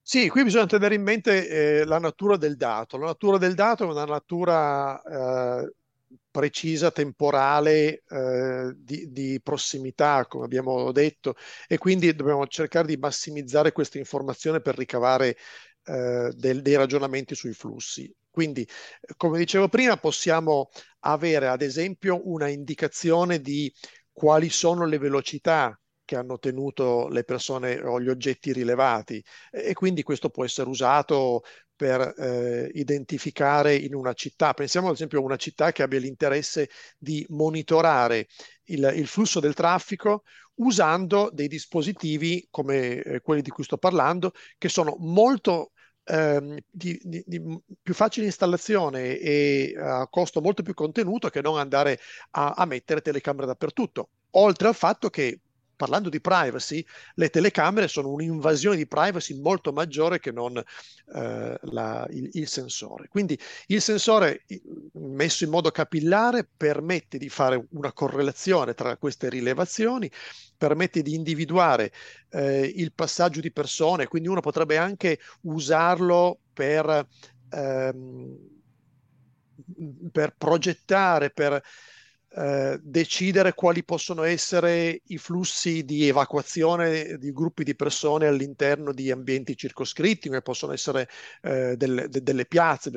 Sì, 0.05 0.29
qui 0.29 0.43
bisogna 0.43 0.67
tenere 0.67 0.95
in 0.97 1.03
mente 1.03 1.81
eh, 1.81 1.85
la 1.85 1.99
natura 1.99 2.37
del 2.37 2.57
dato. 2.57 2.97
La 2.99 3.07
natura 3.07 3.39
del 3.39 3.55
dato 3.55 3.85
è 3.85 3.87
una 3.87 4.05
natura 4.05 5.01
eh, 5.03 5.73
precisa, 6.31 6.91
temporale, 6.91 8.03
eh, 8.09 8.73
di, 8.77 9.11
di, 9.13 9.41
prossimità, 9.43 10.27
come 10.27 10.45
abbiamo 10.45 10.91
detto, 10.93 11.35
e 11.69 11.79
quindi 11.79 12.15
dobbiamo 12.15 12.47
cercare 12.49 12.87
di 12.89 12.97
massimizzare 12.97 13.73
questa 13.73 13.99
informazione 13.99 14.61
per 14.61 14.77
ricavare 14.77 15.37
eh, 15.85 16.33
del, 16.35 16.63
dei 16.63 16.75
ragionamenti 16.77 17.35
sui 17.37 17.53
flussi. 17.53 18.13
Quindi, 18.29 18.67
come 19.17 19.39
dicevo 19.39 19.69
prima, 19.69 19.97
possiamo 19.99 20.71
avere 21.01 21.47
ad 21.49 21.63
esempio 21.63 22.21
una 22.29 22.49
indicazione 22.49 23.41
di 23.41 23.73
quali 24.13 24.49
sono 24.51 24.85
le 24.85 24.99
velocità 24.99 25.77
che 26.13 26.17
hanno 26.19 26.39
tenuto 26.39 27.09
le 27.09 27.25
persone 27.25 27.81
o 27.81 27.99
gli 27.99 28.11
oggetti 28.11 28.53
rilevati 28.53 29.25
e 29.51 29.73
quindi 29.73 30.03
questo 30.03 30.29
può 30.29 30.45
essere 30.45 30.69
usato 30.69 31.43
per 31.75 32.01
eh, 32.19 32.71
identificare 32.75 33.75
in 33.75 33.95
una 33.95 34.13
città. 34.13 34.53
Pensiamo 34.53 34.89
ad 34.89 34.95
esempio 34.95 35.21
a 35.21 35.23
una 35.23 35.37
città 35.37 35.73
che 35.73 35.83
abbia 35.83 35.99
l'interesse 35.99 36.69
di 36.99 37.25
monitorare 37.31 38.29
il, 38.65 38.93
il 38.95 39.07
flusso 39.07 39.41
del 39.41 39.55
traffico 39.55 40.25
usando 40.57 41.31
dei 41.33 41.49
dispositivi 41.49 42.47
come 42.51 43.01
eh, 43.01 43.21
quelli 43.23 43.41
di 43.41 43.49
cui 43.49 43.65
sto 43.65 43.79
parlando, 43.79 44.33
che 44.59 44.69
sono 44.69 44.97
molto 44.99 45.73
ehm, 46.05 46.59
di, 46.71 47.01
di, 47.03 47.25
di, 47.27 47.41
più 47.81 47.95
facile 47.95 48.27
installazione 48.27 49.17
e 49.17 49.75
a 49.79 50.07
costo 50.09 50.43
molto 50.43 50.63
più 50.63 50.75
contenuto 50.75 51.31
che 51.31 51.41
non 51.41 51.57
andare 51.59 51.99
a, 52.33 52.51
a 52.51 52.67
mettere 52.67 53.01
telecamere 53.01 53.47
dappertutto. 53.47 54.11
Oltre 54.33 54.69
al 54.69 54.75
fatto 54.75 55.09
che 55.09 55.41
parlando 55.83 56.09
di 56.09 56.21
privacy, 56.21 56.85
le 57.15 57.29
telecamere 57.29 57.89
sono 57.89 58.11
un'invasione 58.11 58.77
di 58.77 58.87
privacy 58.87 59.41
molto 59.41 59.73
maggiore 59.73 60.21
che 60.21 60.31
non 60.31 60.57
eh, 60.57 61.59
la, 61.61 62.07
il, 62.11 62.31
il, 62.35 62.47
sensore. 62.47 63.09
Quindi 63.09 63.37
il 63.67 63.83
sensore 63.83 64.45
messo 64.93 65.43
in 65.43 65.51
modo 65.51 65.73
capillare 65.73 66.49
permette 66.57 67.19
di 67.19 67.29
fare 67.29 67.67
una 67.71 67.93
correlazione 67.93 68.75
tra 68.75 68.97
queste 68.97 69.29
rilevazioni, 69.29 70.09
permette 70.57 71.03
di 71.03 71.15
individuare 71.15 71.91
eh, 72.31 72.73
il 72.77 72.93
passaggio 72.93 73.41
di 73.41 73.51
persone, 73.51 74.07
quindi 74.07 74.29
uno 74.29 74.41
potrebbe 74.41 74.77
anche 74.77 75.19
usarlo 75.41 76.43
per, 76.53 77.09
ehm, 77.51 78.39
per 80.13 80.37
progettare, 80.39 81.31
per 81.31 81.61
eh, 82.35 82.79
decidere 82.83 83.53
quali 83.53 83.85
possono 83.85 84.23
essere 84.23 85.03
i 85.09 85.19
flussi 85.19 85.85
di 85.85 86.09
evacuazione 86.09 87.19
di 87.19 87.31
gruppi 87.31 87.63
di 87.63 87.75
persone 87.75 88.27
all'interno 88.27 88.93
di 88.93 89.11
ambienti 89.11 89.55
circoscritti, 89.55 90.29
come 90.29 90.41
possono 90.41 90.73
essere 90.73 91.09
eh, 91.43 91.77
delle, 91.77 92.09
de, 92.09 92.23
delle, 92.23 92.47
piazze. 92.47 92.91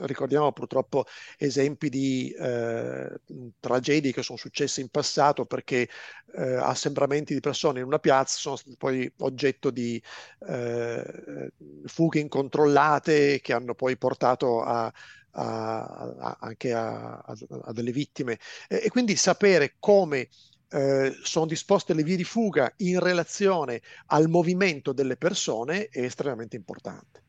Ricordiamo 0.00 0.52
purtroppo 0.52 1.04
esempi 1.36 1.90
di 1.90 2.30
eh, 2.30 3.20
tragedie 3.60 4.12
che 4.12 4.22
sono 4.22 4.38
successe 4.38 4.80
in 4.80 4.88
passato 4.88 5.44
perché 5.44 5.88
eh, 6.34 6.54
assembramenti 6.54 7.34
di 7.34 7.40
persone 7.40 7.80
in 7.80 7.86
una 7.86 7.98
piazza 7.98 8.38
sono 8.38 8.56
stati 8.56 8.76
poi 8.76 9.10
oggetto 9.18 9.70
di 9.70 10.02
eh, 10.48 11.52
fughe 11.84 12.20
incontrollate 12.20 13.40
che 13.40 13.52
hanno 13.52 13.74
poi 13.74 13.96
portato 13.96 14.62
a 14.62 14.90
a, 15.32 15.82
a, 15.82 16.36
anche 16.40 16.72
a, 16.72 17.18
a, 17.18 17.72
delle 17.72 17.92
vittime 17.92 18.38
e, 18.68 18.82
e 18.84 18.88
quindi 18.88 19.16
sapere 19.16 19.76
come 19.78 20.28
eh, 20.70 21.16
sono 21.22 21.46
disposte 21.46 21.94
le 21.94 22.02
vie 22.02 22.16
di 22.16 22.24
fuga 22.24 22.72
in 22.78 23.00
relazione 23.00 23.80
al 24.06 24.28
movimento 24.28 24.92
delle 24.92 25.16
persone 25.16 25.88
è 25.88 26.00
estremamente 26.00 26.56
importante. 26.56 27.22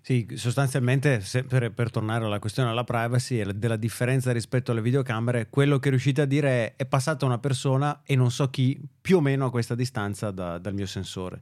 Sì, 0.00 0.26
sostanzialmente 0.36 1.22
per, 1.46 1.70
per, 1.72 1.90
tornare 1.90 2.24
alla 2.24 2.38
questione 2.38 2.70
della 2.70 2.84
privacy 2.84 3.40
e 3.40 3.52
della 3.52 3.76
differenza 3.76 4.32
rispetto 4.32 4.70
alle 4.72 4.80
videocamere, 4.80 5.48
quello 5.50 5.78
che 5.78 5.90
riuscite 5.90 6.22
a 6.22 6.24
dire 6.24 6.48
è 6.48 6.76
è 6.76 6.86
passata 6.86 7.26
una 7.26 7.38
persona 7.38 8.00
e 8.06 8.16
non 8.16 8.30
so 8.30 8.48
chi 8.48 8.80
più 9.00 9.18
o 9.18 9.20
meno 9.20 9.44
a 9.44 9.50
questa 9.50 9.74
distanza 9.74 10.30
da, 10.30 10.56
dal 10.56 10.72
mio 10.72 10.86
sensore. 10.86 11.40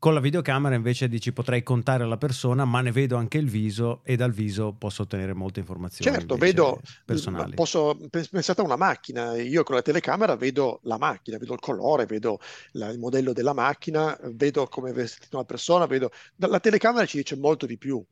Con 0.00 0.14
la 0.14 0.20
videocamera 0.20 0.74
invece 0.74 1.08
dici 1.08 1.30
potrei 1.30 1.62
contare 1.62 2.06
la 2.06 2.16
persona, 2.16 2.64
ma 2.64 2.80
ne 2.80 2.90
vedo 2.90 3.16
anche 3.16 3.36
il 3.36 3.50
viso 3.50 4.00
e 4.02 4.16
dal 4.16 4.32
viso 4.32 4.72
posso 4.72 5.02
ottenere 5.02 5.34
molte 5.34 5.60
informazioni. 5.60 6.10
Certo, 6.10 6.36
vedo 6.36 6.80
personali. 7.04 7.54
Posso, 7.54 7.98
pensate 8.08 8.62
a 8.62 8.64
una 8.64 8.76
macchina, 8.76 9.36
io 9.36 9.62
con 9.62 9.74
la 9.74 9.82
telecamera 9.82 10.36
vedo 10.36 10.80
la 10.84 10.96
macchina, 10.96 11.36
vedo 11.36 11.52
il 11.52 11.60
colore, 11.60 12.06
vedo 12.06 12.40
la, 12.72 12.88
il 12.88 12.98
modello 12.98 13.34
della 13.34 13.52
macchina, 13.52 14.18
vedo 14.32 14.66
come 14.68 14.88
è 14.88 14.92
vestita 14.94 15.36
una 15.36 15.44
persona, 15.44 15.84
vedo... 15.84 16.10
La 16.36 16.60
telecamera 16.60 17.04
ci 17.04 17.18
dice 17.18 17.36
molto 17.36 17.66
di 17.66 17.76
più. 17.76 18.02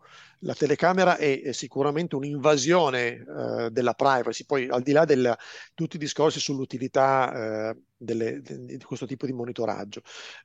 La 0.40 0.52
telecamera 0.52 1.16
è, 1.16 1.40
è 1.40 1.52
sicuramente 1.52 2.16
un'invasione 2.16 3.07
eh, 3.07 3.71
della 3.71 3.95
privacy, 3.95 4.45
poi 4.45 4.68
al 4.68 4.83
di 4.83 4.92
là 4.92 5.07
di 5.07 5.16
tutti 5.73 5.97
i 5.97 5.99
discorsi 5.99 6.38
sull'utilità 6.38 7.71
eh, 7.71 7.76
delle, 7.99 8.40
di 8.40 8.78
questo 8.78 9.07
tipo 9.07 9.26
di 9.26 9.33
monitoraggio. 9.33 10.02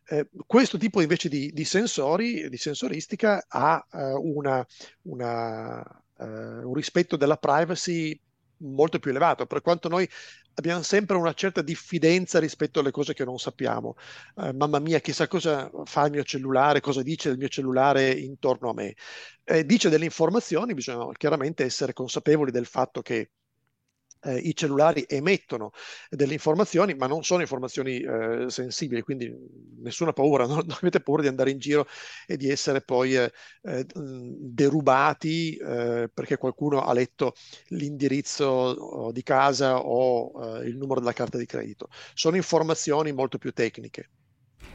Eh, 0.07 0.27
questo 0.45 0.77
tipo 0.77 1.01
invece 1.01 1.29
di, 1.29 1.51
di, 1.53 1.63
sensori, 1.63 2.49
di 2.49 2.57
sensoristica 2.57 3.45
ha 3.47 3.85
uh, 3.91 4.37
una, 4.37 4.65
una, 5.03 5.79
uh, 5.79 6.23
un 6.25 6.73
rispetto 6.73 7.15
della 7.15 7.37
privacy 7.37 8.19
molto 8.57 8.99
più 8.99 9.11
elevato, 9.11 9.45
per 9.45 9.61
quanto 9.61 9.89
noi 9.89 10.07
abbiamo 10.55 10.83
sempre 10.83 11.17
una 11.17 11.33
certa 11.33 11.61
diffidenza 11.61 12.39
rispetto 12.39 12.79
alle 12.79 12.91
cose 12.91 13.13
che 13.13 13.25
non 13.25 13.37
sappiamo. 13.37 13.95
Uh, 14.35 14.51
mamma 14.55 14.79
mia, 14.79 14.99
chissà 14.99 15.27
cosa 15.27 15.69
fa 15.85 16.05
il 16.05 16.11
mio 16.11 16.23
cellulare, 16.23 16.79
cosa 16.81 17.03
dice 17.03 17.29
il 17.29 17.37
mio 17.37 17.47
cellulare 17.49 18.11
intorno 18.11 18.69
a 18.69 18.73
me. 18.73 18.95
Eh, 19.43 19.65
dice 19.65 19.89
delle 19.89 20.05
informazioni, 20.05 20.73
bisogna 20.73 21.11
chiaramente 21.17 21.63
essere 21.63 21.93
consapevoli 21.93 22.51
del 22.51 22.65
fatto 22.65 23.01
che 23.01 23.31
eh, 24.23 24.37
i 24.37 24.55
cellulari 24.55 25.05
emettono 25.07 25.71
delle 26.09 26.33
informazioni, 26.33 26.93
ma 26.95 27.07
non 27.07 27.23
sono 27.23 27.41
informazioni 27.41 27.99
eh, 27.99 28.45
sensibili, 28.47 29.01
quindi 29.01 29.33
nessuna 29.81 30.13
paura, 30.13 30.45
non, 30.45 30.63
non, 30.65 30.77
avete 30.79 31.01
paura 31.01 31.21
di 31.21 31.27
andare 31.27 31.51
in 31.51 31.59
giro 31.59 31.87
e 32.25 32.37
di 32.37 32.49
essere 32.49 32.81
poi 32.81 33.15
eh, 33.15 33.31
eh 33.63 33.85
derubati 33.93 35.55
eh, 35.55 36.09
perché 36.13 36.37
qualcuno 36.37 36.81
ha 36.81 36.93
letto 36.93 37.33
l'indirizzo 37.67 38.45
oh, 38.45 39.11
di 39.11 39.23
casa 39.23 39.79
o 39.79 40.59
eh, 40.59 40.67
il 40.67 40.77
numero 40.77 40.99
della 40.99 41.13
carta 41.13 41.37
di 41.37 41.45
credito. 41.45 41.89
Sono 42.13 42.35
informazioni 42.35 43.11
molto 43.11 43.37
più 43.37 43.51
tecniche. 43.51 44.09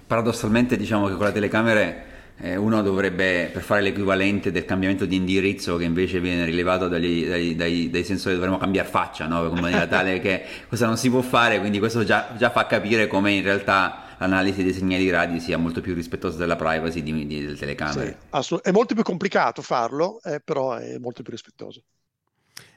Paradossalmente 0.07 0.77
diciamo 0.77 1.07
che 1.09 1.15
con 1.15 1.27
le 1.27 1.33
telecamere 1.33 2.18
uno 2.41 2.83
dovrebbe, 2.83 3.51
per 3.53 3.63
fare 3.63 3.81
l'equivalente 3.81 4.53
del 4.53 4.65
cambiamento 4.65 5.07
di 5.07 5.17
indirizzo 5.17 5.77
che 5.77 5.85
invece 5.85 6.21
viene 6.21 6.45
rilevato 6.45 6.87
dagli, 6.87 7.27
dai, 7.27 7.57
dai, 7.57 7.91
dai, 7.91 8.05
sensori, 8.05 8.35
dovremmo 8.37 8.59
cambiare 8.59 8.89
faccia, 8.89 9.27
no? 9.27 9.47
in 9.47 9.59
maniera 9.59 9.87
tale 9.87 10.21
che 10.21 10.45
questo 10.69 10.87
non 10.87 10.97
si 10.97 11.11
può 11.11 11.21
fare, 11.21 11.59
quindi 11.59 11.79
questo 11.79 12.05
già, 12.05 12.35
già 12.37 12.51
fa 12.51 12.67
capire 12.67 13.09
come 13.09 13.33
in 13.33 13.43
realtà 13.43 14.05
l'analisi 14.19 14.63
dei 14.63 14.73
segnali 14.73 15.11
radio 15.11 15.39
sia 15.41 15.59
molto 15.59 15.81
più 15.81 15.95
rispettosa 15.95 16.39
della 16.39 16.57
privacy 16.57 17.03
di, 17.03 17.27
di, 17.27 17.45
delle 17.45 17.57
telecamere. 17.57 18.07
Sì, 18.07 18.27
assolut- 18.31 18.67
è 18.67 18.71
molto 18.71 18.95
più 18.95 19.03
complicato 19.03 19.63
farlo, 19.63 20.21
eh, 20.23 20.41
però 20.41 20.75
è 20.75 20.99
molto 20.99 21.23
più 21.23 21.33
rispettoso. 21.33 21.83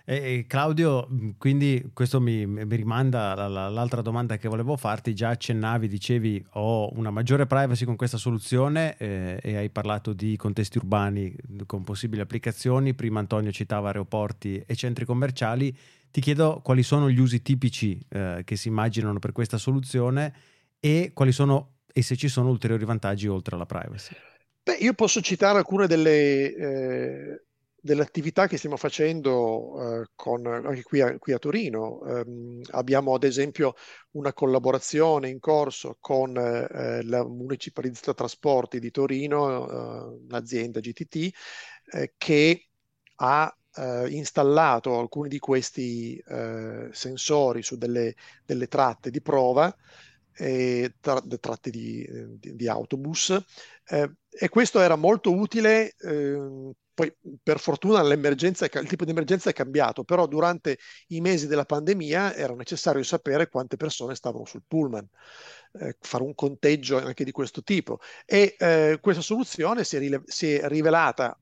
E, 0.06 0.46
Claudio, 0.48 1.08
quindi 1.38 1.92
questo 1.94 2.20
mi, 2.20 2.46
mi 2.46 2.76
rimanda 2.76 3.34
all'altra 3.34 4.02
domanda 4.02 4.38
che 4.38 4.48
volevo 4.48 4.76
farti, 4.76 5.14
già 5.14 5.30
accennavi, 5.30 5.88
dicevi 5.88 6.46
ho 6.54 6.90
una 6.98 7.12
maggiore 7.12 7.46
privacy 7.46 7.86
con 7.86 7.96
questa 7.96 8.18
soluzione 8.18 8.98
eh, 8.98 9.40
e 9.42 9.58
hai 9.58 9.70
parlato 9.70 10.14
di 10.14 10.36
contesti 10.36 10.78
urbani 10.78 11.36
con 11.66 11.84
possibili 11.84 12.22
applicazioni, 12.22 12.94
prima 12.94 13.20
Antonio 13.20 13.52
citava 13.52 13.88
aeroporti 13.88 14.64
e 14.66 14.76
centri 14.76 15.06
commerciali, 15.06 15.76
Ti 16.12 16.20
chiedo 16.20 16.60
quali 16.62 16.84
sono 16.84 17.10
gli 17.10 17.20
usi 17.20 17.42
tipici 17.42 17.98
eh, 18.10 18.42
che 18.44 18.58
si 18.58 18.68
immaginano 18.68 19.20
per 19.20 19.32
questa 19.32 19.58
soluzione 19.58 20.34
e 20.80 21.14
sono 21.30 21.78
e 21.94 22.02
se 22.02 22.16
ci 22.16 22.28
sono 22.28 22.50
ulteriori 22.50 22.86
vantaggi 22.86 23.28
oltre 23.28 23.56
alla 23.56 23.66
privacy. 23.66 24.14
Beh, 24.64 24.76
io 24.76 24.94
posso 24.94 25.22
citare 25.22 25.58
alcune 25.58 25.88
delle, 25.88 26.56
eh, 26.56 27.44
delle 27.84 28.04
attività 28.04 28.48
che 28.48 28.58
stiamo 28.58 28.78
facendo 28.78 30.02
eh, 30.02 30.10
con, 30.16 30.46
anche 30.46 30.84
qui 30.84 31.02
a, 31.02 31.18
qui 31.18 31.34
a 31.34 31.40
Torino. 31.40 32.00
Um, 32.04 32.62
abbiamo 32.72 33.16
ad 33.16 33.24
esempio 33.24 33.74
una 34.12 34.34
collaborazione 34.34 35.30
in 35.30 35.40
corso 35.40 35.98
con 36.00 36.38
eh, 36.38 37.04
la 37.04 37.26
Municipalità 37.26 38.14
Trasporti 38.14 38.80
di 38.80 38.92
Torino, 38.92 39.68
eh, 39.68 40.26
l'azienda 40.30 40.80
GTT, 40.80 41.30
eh, 41.94 42.14
che 42.18 42.68
ha 43.16 43.58
eh, 43.74 44.08
installato 44.10 45.00
alcuni 45.00 45.28
di 45.28 45.40
questi 45.40 46.22
sensori 46.92 47.64
su 47.64 47.78
delle, 47.78 48.16
delle 48.46 48.68
tratte 48.68 49.10
di 49.10 49.22
prova 49.22 49.76
eh, 50.34 50.96
tra, 51.00 51.22
tratte 51.40 51.70
di, 51.70 52.08
di, 52.40 52.56
di 52.56 52.68
autobus 52.68 53.38
eh, 53.88 54.12
e 54.30 54.50
questo 54.50 54.80
era 54.80 54.96
molto 54.96 55.34
utile. 55.34 55.96
Eh, 55.98 56.72
poi 56.94 57.12
per 57.42 57.60
fortuna 57.60 58.04
l'emergenza, 58.04 58.66
il 58.66 58.88
tipo 58.88 59.06
di 59.06 59.12
emergenza 59.12 59.50
è 59.50 59.54
cambiato, 59.54 60.04
però 60.04 60.28
durante 60.28 60.78
i 61.08 61.22
mesi 61.22 61.48
della 61.48 61.66
pandemia 61.66 62.36
era 62.36 62.54
necessario 62.54 63.02
sapere 63.02 63.50
quante 63.50 63.78
persone 63.78 64.14
stavano 64.14 64.46
sul 64.46 64.64
pullman, 64.68 65.08
eh, 65.80 65.96
fare 66.00 66.24
un 66.24 66.36
conteggio 66.36 66.98
anche 66.98 67.24
di 67.24 67.32
questo 67.32 67.64
tipo. 67.64 68.00
E 68.26 68.56
eh, 68.60 69.00
questa 69.02 69.22
soluzione 69.22 69.84
si 69.84 69.96
è, 69.96 70.00
rile- 70.00 70.24
si 70.26 70.54
è 70.54 70.68
rivelata 70.68 71.38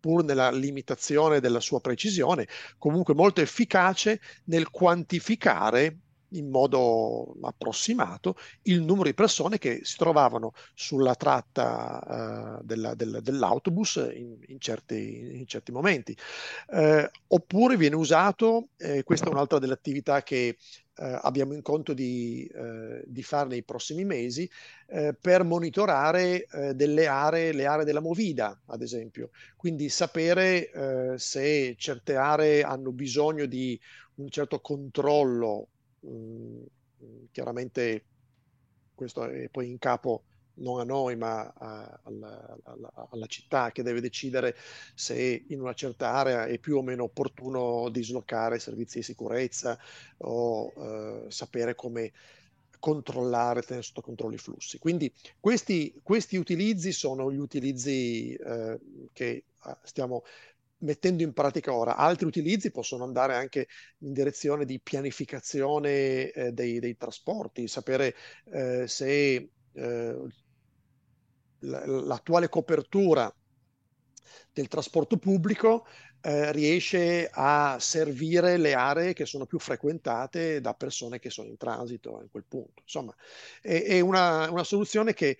pur 0.00 0.22
nella 0.22 0.50
limitazione 0.50 1.40
della 1.40 1.60
sua 1.60 1.80
precisione, 1.80 2.46
comunque 2.78 3.14
molto 3.14 3.40
efficace 3.40 4.20
nel 4.44 4.70
quantificare 4.70 5.98
in 6.30 6.50
modo 6.50 7.36
approssimato 7.42 8.36
il 8.62 8.82
numero 8.82 9.04
di 9.04 9.14
persone 9.14 9.58
che 9.58 9.80
si 9.82 9.96
trovavano 9.96 10.52
sulla 10.74 11.14
tratta 11.14 12.58
uh, 12.58 12.64
della, 12.64 12.94
del, 12.94 13.20
dell'autobus 13.22 13.96
in, 14.14 14.36
in, 14.48 14.60
certi, 14.60 15.38
in, 15.38 15.46
certi, 15.46 15.72
momenti. 15.72 16.16
Uh, 16.68 17.06
oppure 17.28 17.76
viene 17.76 17.96
usato, 17.96 18.68
eh, 18.76 19.02
questa 19.02 19.26
è 19.26 19.30
un'altra 19.30 19.58
delle 19.58 19.74
attività 19.74 20.22
che 20.22 20.56
Uh, 20.96 21.18
abbiamo 21.22 21.54
in 21.54 21.62
conto 21.62 21.92
di, 21.92 22.48
uh, 22.54 23.02
di, 23.04 23.24
fare 23.24 23.48
nei 23.48 23.64
prossimi 23.64 24.04
mesi 24.04 24.48
uh, 24.90 25.12
per 25.20 25.42
monitorare 25.42 26.46
delle 26.72 27.08
aree, 27.08 27.50
le 27.52 27.66
aree 27.66 27.84
della 27.84 27.98
movida, 27.98 28.62
ad 28.66 28.80
esempio. 28.80 29.30
Quindi 29.56 29.88
sapere 29.88 31.16
se 31.18 31.74
certe 31.76 32.14
aree 32.14 32.62
hanno 32.62 32.92
bisogno 32.92 33.46
di 33.46 33.76
un 34.16 34.28
certo 34.28 34.60
controllo 34.60 35.70
chiaramente 37.30 38.04
questo 38.94 39.24
è 39.24 39.48
poi 39.48 39.70
in 39.70 39.78
capo 39.78 40.24
non 40.56 40.78
a 40.78 40.84
noi 40.84 41.16
ma 41.16 41.52
a, 41.56 42.00
alla, 42.04 42.58
alla, 42.62 43.08
alla, 43.10 43.26
città 43.26 43.72
che 43.72 43.82
deve 43.82 44.00
decidere 44.00 44.56
se 44.94 45.44
in 45.48 45.60
una 45.60 45.74
certa 45.74 46.10
area 46.10 46.46
è 46.46 46.58
più 46.58 46.76
o 46.76 46.82
meno 46.82 47.04
opportuno 47.04 47.88
dislocare 47.88 48.58
servizi 48.58 48.98
di 48.98 49.04
sicurezza 49.04 49.78
o 50.18 50.72
eh, 50.76 51.30
sapere 51.30 51.74
come 51.74 52.12
controllare, 52.78 53.62
tenere 53.62 53.82
sotto 53.82 54.02
controllo 54.02 54.34
i 54.34 54.38
flussi. 54.38 54.78
Quindi 54.78 55.10
questi, 55.40 55.98
questi 56.02 56.36
utilizzi 56.36 56.92
sono 56.92 57.32
gli 57.32 57.38
utilizzi 57.38 58.34
eh, 58.34 58.78
che 59.14 59.44
ah, 59.60 59.78
stiamo 59.82 60.22
mettendo 60.78 61.22
in 61.22 61.32
pratica 61.32 61.72
ora. 61.72 61.96
Altri 61.96 62.26
utilizzi 62.26 62.70
possono 62.70 63.04
andare 63.04 63.34
anche 63.34 63.68
in 63.98 64.12
direzione 64.12 64.64
di 64.64 64.80
pianificazione 64.80 66.30
eh, 66.30 66.52
dei, 66.52 66.78
dei, 66.78 66.96
trasporti, 66.96 67.68
sapere 67.68 68.14
eh, 68.52 68.86
se 68.86 69.50
eh, 69.72 70.16
l'attuale 71.60 72.48
copertura 72.48 73.34
del 74.52 74.68
trasporto 74.68 75.16
pubblico 75.16 75.86
eh, 76.20 76.52
riesce 76.52 77.28
a 77.30 77.76
servire 77.78 78.56
le 78.56 78.72
aree 78.74 79.12
che 79.12 79.26
sono 79.26 79.46
più 79.46 79.58
frequentate 79.58 80.60
da 80.60 80.72
persone 80.74 81.18
che 81.18 81.28
sono 81.28 81.48
in 81.48 81.56
transito 81.56 82.20
in 82.22 82.30
quel 82.30 82.44
punto. 82.48 82.82
Insomma, 82.82 83.14
è, 83.60 83.82
è 83.82 84.00
una, 84.00 84.50
una 84.50 84.64
soluzione 84.64 85.12
che 85.12 85.38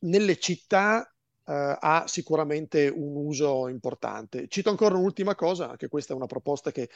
nelle 0.00 0.38
città 0.38 1.12
Uh, 1.50 1.76
ha 1.80 2.04
sicuramente 2.06 2.86
un 2.86 3.16
uso 3.16 3.66
importante. 3.66 4.46
Cito 4.46 4.70
ancora 4.70 4.94
un'ultima 4.96 5.34
cosa, 5.34 5.70
anche 5.70 5.88
questa 5.88 6.12
è 6.12 6.16
una 6.16 6.26
proposta 6.26 6.70
che 6.70 6.88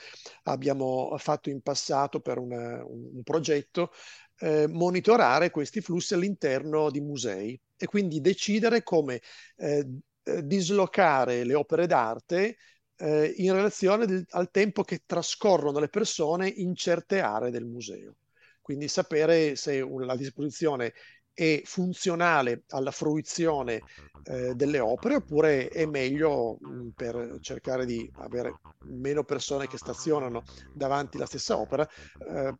abbiamo 0.44 1.12
fatto 1.18 1.50
in 1.50 1.60
passato 1.60 2.20
per 2.20 2.38
una, 2.38 2.84
un, 2.84 3.16
un, 3.16 3.22
progetto, 3.24 3.90
eh, 4.38 4.68
monitorare 4.68 5.50
questi 5.50 5.80
flussi 5.80 6.14
all'interno 6.14 6.88
di 6.90 7.00
musei 7.00 7.60
e 7.76 7.86
quindi 7.86 8.20
decidere 8.20 8.84
come 8.84 9.20
eh, 9.56 9.88
eh 10.22 10.46
dislocare 10.46 11.42
le 11.42 11.54
opere 11.54 11.88
d'arte 11.88 12.56
eh, 12.96 13.34
in 13.38 13.52
relazione 13.52 14.06
del, 14.06 14.24
al 14.30 14.52
tempo 14.52 14.84
che 14.84 15.02
trascorrono 15.04 15.80
le 15.80 15.88
persone 15.88 16.48
in 16.48 16.76
certe 16.76 17.18
aree 17.18 17.50
del 17.50 17.64
museo. 17.64 18.18
Quindi 18.60 18.86
sapere 18.86 19.56
se 19.56 19.84
la 19.84 20.16
disposizione 20.16 20.94
è 21.34 21.60
funzionale 21.64 22.62
alla 22.68 22.92
fruizione 22.92 23.82
eh, 24.26 24.54
delle 24.54 24.78
opere 24.78 25.16
oppure 25.16 25.68
è 25.68 25.84
meglio 25.84 26.56
mh, 26.60 26.68
mm, 26.68 26.88
per 26.94 27.38
cercare 27.40 27.84
di 27.84 28.10
avere 28.18 28.60
meno 28.86 29.24
persone 29.24 29.66
che 29.66 29.76
stazionano 29.76 30.44
davanti 30.72 31.16
alla 31.16 31.26
stessa 31.26 31.58
opera 31.58 31.86
eh, 31.86 32.54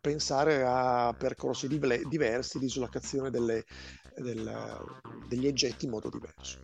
pensare 0.00 0.64
a 0.66 1.14
percorsi 1.16 1.68
di 1.68 1.78
diversi 2.08 2.58
di 2.58 2.64
dislocazione 2.64 3.30
delle, 3.30 3.64
del, 4.16 4.82
degli 5.28 5.46
oggetti 5.46 5.84
in 5.84 5.90
modo 5.92 6.08
diverso. 6.08 6.60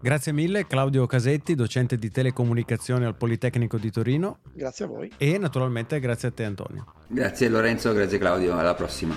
Grazie 0.00 0.32
mille 0.32 0.66
Claudio 0.66 1.06
Casetti, 1.06 1.56
docente 1.56 1.96
di 1.96 2.08
telecomunicazione 2.08 3.04
al 3.04 3.16
Politecnico 3.16 3.78
di 3.78 3.90
Torino. 3.90 4.38
Grazie 4.52 4.84
a 4.84 4.88
voi. 4.88 5.10
E 5.16 5.38
naturalmente 5.38 5.98
grazie 5.98 6.28
a 6.28 6.30
te 6.30 6.44
Antonio. 6.44 6.92
Grazie 7.08 7.48
Lorenzo, 7.48 7.92
grazie 7.92 8.18
Claudio, 8.18 8.56
alla 8.56 8.74
prossima. 8.74 9.16